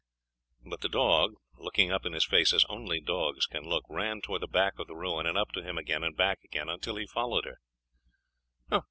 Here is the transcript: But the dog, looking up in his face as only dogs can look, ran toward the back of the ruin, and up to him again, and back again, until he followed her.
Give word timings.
But 0.65 0.81
the 0.81 0.89
dog, 0.89 1.35
looking 1.59 1.91
up 1.91 2.07
in 2.07 2.13
his 2.13 2.25
face 2.25 2.53
as 2.53 2.65
only 2.67 2.99
dogs 2.99 3.45
can 3.45 3.65
look, 3.69 3.83
ran 3.87 4.19
toward 4.19 4.41
the 4.41 4.47
back 4.47 4.79
of 4.79 4.87
the 4.87 4.95
ruin, 4.95 5.27
and 5.27 5.37
up 5.37 5.51
to 5.51 5.61
him 5.61 5.77
again, 5.77 6.03
and 6.03 6.17
back 6.17 6.39
again, 6.43 6.69
until 6.69 6.95
he 6.95 7.05
followed 7.05 7.45
her. 7.45 7.59